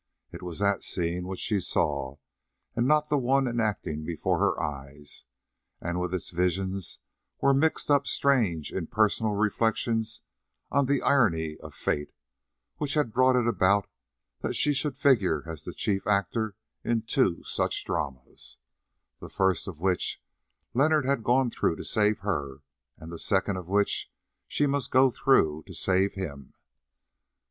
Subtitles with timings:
[0.31, 2.17] It was that scene which she saw,
[2.75, 5.25] and not the one enacting before her eyes,
[5.79, 6.97] and with its visions
[7.39, 10.23] were mixed up strange impersonal reflections
[10.71, 12.15] on the irony of fate,
[12.77, 13.87] which had brought it about
[14.39, 18.57] that she should figure as the chief actor in two such dramas,
[19.19, 20.19] the first of which
[20.73, 22.63] Leonard had gone through to save her,
[22.97, 24.11] and the second of which
[24.47, 26.55] she must go through to save him.